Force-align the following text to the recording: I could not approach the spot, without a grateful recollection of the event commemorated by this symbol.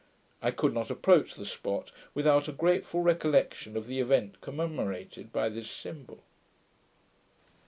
I 0.41 0.49
could 0.49 0.73
not 0.73 0.89
approach 0.89 1.35
the 1.35 1.45
spot, 1.45 1.91
without 2.15 2.47
a 2.47 2.51
grateful 2.53 3.03
recollection 3.03 3.77
of 3.77 3.85
the 3.85 3.99
event 3.99 4.41
commemorated 4.41 5.31
by 5.31 5.47
this 5.47 5.69
symbol. 5.69 6.23